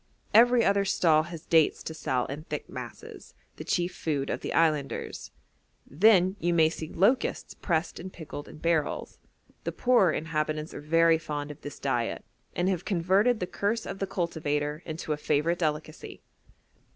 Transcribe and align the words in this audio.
Every 0.33 0.65
other 0.65 0.83
stall 0.83 1.21
has 1.29 1.45
dates 1.45 1.83
to 1.83 1.93
sell 1.93 2.25
in 2.25 2.41
thick 2.45 2.67
masses, 2.67 3.35
the 3.57 3.63
chief 3.63 3.93
food 3.95 4.31
of 4.31 4.39
the 4.41 4.51
islanders. 4.51 5.29
Then 5.85 6.35
you 6.39 6.55
may 6.55 6.69
see 6.71 6.87
locusts 6.91 7.53
pressed 7.53 7.99
and 7.99 8.11
pickled 8.11 8.47
in 8.47 8.57
barrels; 8.57 9.19
the 9.63 9.71
poorer 9.71 10.11
inhabitants 10.11 10.73
are 10.73 10.81
very 10.81 11.19
fond 11.19 11.51
of 11.51 11.61
this 11.61 11.77
diet, 11.77 12.25
and 12.55 12.67
have 12.67 12.83
converted 12.83 13.39
the 13.39 13.45
curse 13.45 13.85
of 13.85 13.99
the 13.99 14.07
cultivator 14.07 14.81
into 14.87 15.13
a 15.13 15.17
favourite 15.17 15.59
delicacy. 15.59 16.23